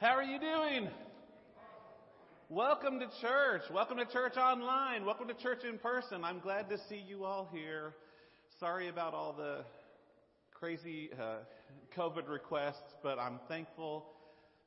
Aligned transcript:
How 0.00 0.14
are 0.14 0.22
you 0.22 0.38
doing? 0.38 0.88
Welcome 2.48 3.00
to 3.00 3.08
church. 3.20 3.62
Welcome 3.74 3.96
to 3.96 4.04
church 4.04 4.36
online. 4.36 5.04
Welcome 5.04 5.26
to 5.26 5.34
church 5.34 5.64
in 5.68 5.76
person. 5.76 6.22
I'm 6.22 6.38
glad 6.38 6.68
to 6.70 6.78
see 6.88 7.02
you 7.04 7.24
all 7.24 7.48
here. 7.52 7.94
Sorry 8.60 8.86
about 8.86 9.12
all 9.12 9.32
the 9.36 9.64
crazy 10.54 11.10
uh, 11.20 11.38
COVID 11.96 12.28
requests, 12.28 12.94
but 13.02 13.18
I'm 13.18 13.40
thankful 13.48 14.06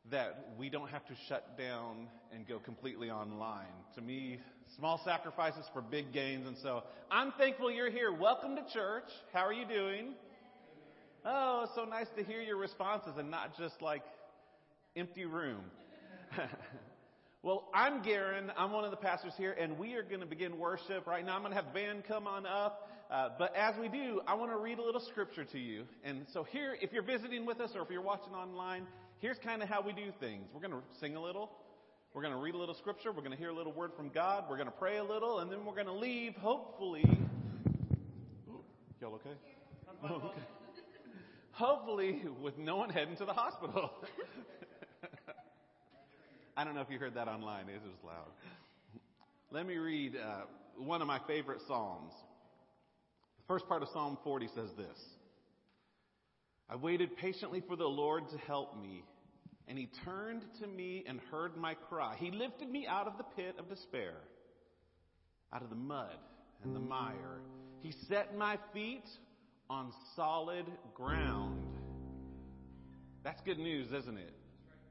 that 0.10 0.50
we 0.58 0.70
don't 0.70 0.90
have 0.90 1.06
to 1.06 1.14
shut 1.30 1.58
down 1.58 2.08
and 2.36 2.46
go 2.46 2.60
completely 2.60 3.10
online. 3.10 3.72
To 3.96 4.02
me, 4.02 4.38
small 4.76 5.00
sacrifices 5.06 5.64
for 5.72 5.82
big 5.82 6.12
gains, 6.12 6.46
and 6.46 6.58
so 6.62 6.84
I'm 7.10 7.32
thankful 7.38 7.72
you're 7.72 7.90
here. 7.90 8.12
Welcome 8.12 8.58
to 8.58 8.64
church. 8.74 9.08
How 9.32 9.46
are 9.46 9.54
you 9.54 9.66
doing? 9.66 10.10
Oh, 11.24 11.68
so 11.74 11.86
nice 11.86 12.08
to 12.18 12.24
hear 12.26 12.42
your 12.42 12.58
responses 12.58 13.14
and 13.18 13.32
not 13.32 13.58
just 13.58 13.82
like 13.82 14.02
empty 14.96 15.26
room. 15.26 15.62
well, 17.44 17.70
I'm 17.74 18.02
Garen. 18.02 18.52
I'm 18.58 18.72
one 18.72 18.84
of 18.84 18.92
the 18.92 18.98
pastors 18.98 19.34
here, 19.38 19.54
and 19.54 19.78
we 19.78 19.94
are 19.94 20.04
going 20.04 20.20
to 20.20 20.26
begin 20.26 20.58
worship 20.58 21.08
right 21.08 21.26
now. 21.26 21.36
I'm 21.36 21.42
going 21.42 21.52
to 21.52 21.56
have 21.56 21.74
the 21.74 21.80
band 21.80 22.04
come 22.08 22.28
on 22.28 22.46
up. 22.46 22.90
Uh, 23.10 23.30
but 23.38 23.56
as 23.56 23.76
we 23.80 23.90
do, 23.90 24.22
I 24.26 24.36
want 24.36 24.52
to 24.52 24.58
read 24.58 24.80
a 24.80 24.84
little 24.84 25.02
scripture 25.02 25.44
to 25.44 25.60
you. 25.60 25.84
And 26.04 26.26
so 26.34 26.44
here, 26.44 26.78
if 26.82 26.94
you're 26.94 27.04
visiting 27.04 27.46
with 27.46 27.60
us 27.60 27.72
or 27.76 27.82
if 27.82 27.90
you're 27.90 28.02
watching 28.02 28.34
online, 28.34 28.88
here's 29.20 29.38
kind 29.40 29.62
of 29.62 29.68
how 29.68 29.82
we 29.82 29.92
do 29.92 30.14
things. 30.20 30.46
We're 30.54 30.62
going 30.62 30.74
to 30.74 31.00
sing 31.00 31.16
a 31.18 31.22
little. 31.22 31.52
We're 32.14 32.22
going 32.22 32.34
to 32.34 32.40
read 32.40 32.56
a 32.56 32.58
little 32.58 32.76
scripture. 32.76 33.12
We're 33.12 33.22
going 33.22 33.32
to 33.32 33.38
hear 33.38 33.50
a 33.50 33.56
little 33.56 33.74
word 33.74 33.92
from 33.98 34.10
God. 34.10 34.46
We're 34.50 34.58
going 34.58 34.68
to 34.68 34.78
pray 34.78 34.98
a 34.98 35.04
little, 35.04 35.40
and 35.40 35.52
then 35.52 35.66
we're 35.66 35.76
going 35.76 35.88
to 35.88 35.94
leave, 35.94 36.36
hopefully. 36.36 37.04
Ooh, 38.50 38.64
y'all 39.02 39.16
okay? 39.16 39.36
Okay 40.10 40.42
hopefully 41.62 42.22
with 42.42 42.58
no 42.58 42.78
one 42.78 42.90
heading 42.90 43.16
to 43.18 43.26
the 43.26 43.34
hospital. 43.34 43.92
I 46.62 46.64
don't 46.64 46.76
know 46.76 46.82
if 46.82 46.92
you 46.92 47.00
heard 47.00 47.16
that 47.16 47.28
online. 47.28 47.70
It 47.70 47.82
was 47.84 47.98
loud. 48.06 48.28
Let 49.50 49.66
me 49.66 49.78
read 49.78 50.16
uh, 50.16 50.42
one 50.78 51.02
of 51.02 51.08
my 51.08 51.18
favorite 51.26 51.60
Psalms. 51.68 52.14
The 53.40 53.44
first 53.48 53.68
part 53.68 53.82
of 53.82 53.90
Psalm 53.90 54.20
40 54.24 54.48
says 54.54 54.70
this 54.78 55.00
I 56.70 56.76
waited 56.76 57.18
patiently 57.18 57.64
for 57.68 57.76
the 57.76 57.88
Lord 57.88 58.30
to 58.30 58.38
help 58.38 58.80
me, 58.80 59.04
and 59.68 59.76
he 59.76 59.90
turned 60.06 60.44
to 60.62 60.68
me 60.68 61.04
and 61.08 61.20
heard 61.32 61.58
my 61.58 61.74
cry. 61.74 62.16
He 62.20 62.30
lifted 62.30 62.70
me 62.70 62.86
out 62.86 63.08
of 63.08 63.18
the 63.18 63.24
pit 63.36 63.56
of 63.58 63.68
despair, 63.68 64.14
out 65.52 65.64
of 65.64 65.72
the 65.72 65.76
mud 65.76 66.16
and 66.64 66.76
the 66.76 66.80
mire. 66.80 67.42
He 67.80 67.92
set 68.08 68.38
my 68.38 68.60
feet 68.72 69.10
on 69.68 69.92
solid 70.16 70.68
ground. 70.94 71.60
That's 73.24 73.42
good 73.42 73.58
news, 73.58 73.88
isn't 73.92 74.18
it? 74.20 74.36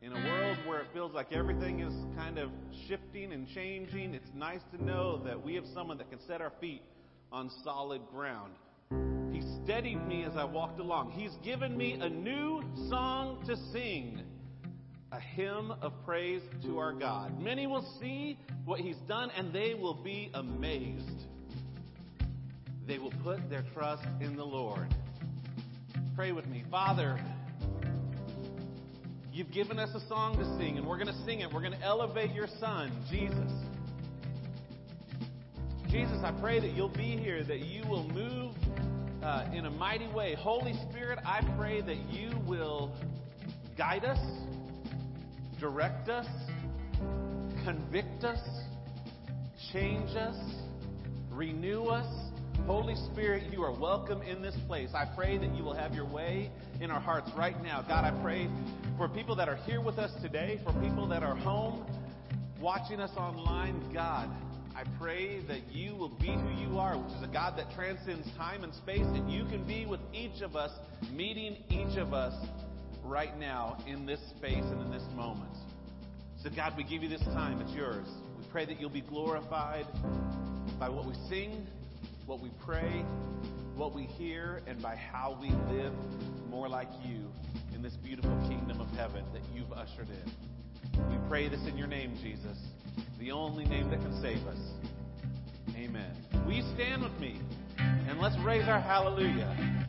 In 0.02 0.12
a 0.12 0.28
world 0.28 0.58
where 0.66 0.80
it 0.80 0.86
feels 0.92 1.12
like 1.12 1.32
everything 1.32 1.80
is 1.80 1.92
kind 2.16 2.38
of 2.38 2.50
shifting 2.88 3.32
and 3.32 3.46
changing, 3.48 4.14
it's 4.14 4.30
nice 4.34 4.60
to 4.74 4.82
know 4.82 5.18
that 5.24 5.44
we 5.44 5.54
have 5.54 5.64
someone 5.74 5.98
that 5.98 6.08
can 6.10 6.20
set 6.26 6.40
our 6.40 6.52
feet 6.60 6.82
on 7.30 7.50
solid 7.64 8.00
ground. 8.10 8.52
He 9.32 9.42
steadied 9.62 10.06
me 10.06 10.24
as 10.24 10.36
I 10.36 10.44
walked 10.44 10.80
along. 10.80 11.10
He's 11.12 11.34
given 11.44 11.76
me 11.76 11.92
a 12.00 12.08
new 12.08 12.62
song 12.88 13.44
to 13.46 13.56
sing, 13.72 14.22
a 15.12 15.20
hymn 15.20 15.72
of 15.82 15.92
praise 16.04 16.42
to 16.64 16.78
our 16.78 16.92
God. 16.92 17.38
Many 17.40 17.66
will 17.66 17.86
see 18.00 18.38
what 18.64 18.80
He's 18.80 18.98
done 19.06 19.30
and 19.36 19.52
they 19.52 19.74
will 19.74 20.02
be 20.02 20.30
amazed 20.34 21.26
they 22.90 22.98
will 22.98 23.12
put 23.22 23.48
their 23.48 23.62
trust 23.72 24.02
in 24.20 24.34
the 24.34 24.44
Lord. 24.44 24.92
Pray 26.16 26.32
with 26.32 26.46
me. 26.48 26.64
Father, 26.72 27.20
you've 29.40 29.52
given 29.52 29.78
us 29.78 29.88
a 29.94 30.06
song 30.06 30.36
to 30.36 30.44
sing, 30.58 30.76
and 30.76 30.86
we're 30.86 30.98
going 30.98 31.06
to 31.06 31.24
sing 31.24 31.40
it. 31.40 31.50
We're 31.50 31.62
going 31.62 31.72
to 31.72 31.82
elevate 31.82 32.34
your 32.34 32.46
Son, 32.60 32.92
Jesus. 33.10 33.50
Jesus, 35.90 36.18
I 36.22 36.38
pray 36.42 36.60
that 36.60 36.72
you'll 36.72 36.90
be 36.90 37.16
here, 37.16 37.42
that 37.44 37.60
you 37.60 37.82
will 37.88 38.06
move 38.06 38.54
uh, 39.22 39.46
in 39.54 39.64
a 39.64 39.70
mighty 39.70 40.08
way. 40.08 40.34
Holy 40.38 40.74
Spirit, 40.90 41.20
I 41.24 41.40
pray 41.56 41.80
that 41.80 41.96
you 42.10 42.32
will 42.46 42.94
guide 43.78 44.04
us, 44.04 44.18
direct 45.58 46.10
us, 46.10 46.26
convict 47.64 48.24
us, 48.24 48.46
change 49.72 50.10
us, 50.18 50.36
renew 51.30 51.84
us 51.84 52.29
Holy 52.70 52.94
Spirit, 53.12 53.52
you 53.52 53.64
are 53.64 53.76
welcome 53.76 54.22
in 54.22 54.40
this 54.40 54.54
place. 54.68 54.90
I 54.94 55.04
pray 55.16 55.36
that 55.38 55.56
you 55.56 55.64
will 55.64 55.74
have 55.74 55.92
your 55.92 56.04
way 56.04 56.52
in 56.80 56.92
our 56.92 57.00
hearts 57.00 57.28
right 57.36 57.60
now. 57.64 57.82
God, 57.82 58.04
I 58.04 58.22
pray 58.22 58.48
for 58.96 59.08
people 59.08 59.34
that 59.34 59.48
are 59.48 59.56
here 59.56 59.80
with 59.80 59.98
us 59.98 60.12
today, 60.22 60.60
for 60.64 60.72
people 60.74 61.08
that 61.08 61.24
are 61.24 61.34
home 61.34 61.84
watching 62.60 63.00
us 63.00 63.10
online. 63.16 63.92
God, 63.92 64.30
I 64.76 64.84
pray 65.00 65.44
that 65.48 65.72
you 65.72 65.96
will 65.96 66.10
be 66.10 66.28
who 66.28 66.48
you 66.64 66.78
are, 66.78 66.96
which 66.96 67.12
is 67.16 67.24
a 67.24 67.32
God 67.32 67.58
that 67.58 67.74
transcends 67.74 68.28
time 68.36 68.62
and 68.62 68.72
space, 68.72 69.02
and 69.02 69.28
you 69.28 69.46
can 69.46 69.66
be 69.66 69.84
with 69.84 70.00
each 70.14 70.40
of 70.40 70.54
us, 70.54 70.70
meeting 71.12 71.56
each 71.70 71.98
of 71.98 72.14
us 72.14 72.34
right 73.02 73.36
now 73.36 73.82
in 73.88 74.06
this 74.06 74.20
space 74.38 74.62
and 74.62 74.80
in 74.80 74.92
this 74.92 75.02
moment. 75.16 75.56
So, 76.40 76.50
God, 76.54 76.74
we 76.76 76.84
give 76.84 77.02
you 77.02 77.08
this 77.08 77.24
time. 77.34 77.60
It's 77.62 77.72
yours. 77.72 78.06
We 78.38 78.44
pray 78.52 78.64
that 78.66 78.80
you'll 78.80 78.90
be 78.90 79.00
glorified 79.00 79.86
by 80.78 80.88
what 80.88 81.04
we 81.04 81.14
sing 81.28 81.66
what 82.30 82.40
we 82.40 82.50
pray, 82.64 83.04
what 83.74 83.92
we 83.92 84.04
hear, 84.04 84.62
and 84.68 84.80
by 84.80 84.94
how 84.94 85.36
we 85.40 85.48
live 85.74 85.92
more 86.48 86.68
like 86.68 86.86
you 87.04 87.26
in 87.74 87.82
this 87.82 87.94
beautiful 88.04 88.30
kingdom 88.48 88.80
of 88.80 88.86
heaven 88.90 89.24
that 89.32 89.42
you've 89.52 89.72
ushered 89.72 90.06
in. 90.08 91.10
We 91.10 91.18
pray 91.28 91.48
this 91.48 91.58
in 91.66 91.76
your 91.76 91.88
name, 91.88 92.16
Jesus, 92.22 92.56
the 93.18 93.32
only 93.32 93.64
name 93.64 93.90
that 93.90 93.98
can 93.98 94.22
save 94.22 94.46
us. 94.46 94.58
Amen. 95.74 96.16
Will 96.46 96.52
you 96.52 96.62
stand 96.76 97.02
with 97.02 97.18
me 97.18 97.40
and 97.78 98.20
let's 98.20 98.38
raise 98.44 98.68
our 98.68 98.80
hallelujah? 98.80 99.79